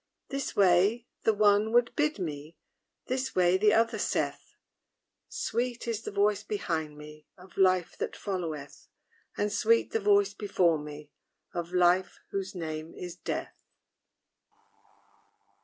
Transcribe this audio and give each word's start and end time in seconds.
This 0.29 0.55
way 0.55 1.05
the 1.25 1.31
one 1.35 1.71
would 1.73 1.95
bid 1.95 2.17
me; 2.17 2.57
This 3.05 3.35
way 3.35 3.55
the 3.55 3.71
other 3.71 3.99
saith: 3.99 4.55
Sweet 5.29 5.87
is 5.87 6.01
the 6.01 6.09
voice 6.11 6.41
behind 6.41 6.97
me 6.97 7.27
Of 7.37 7.55
LIFE 7.55 7.99
that 7.99 8.15
followeth; 8.15 8.87
And 9.37 9.53
sweet 9.53 9.91
the 9.91 9.99
voice 9.99 10.33
before 10.33 10.79
me 10.79 11.11
Of 11.53 11.71
LIFE 11.71 12.19
whose 12.31 12.55
name 12.55 12.95
is 12.95 13.15
DEATH. 13.15 13.53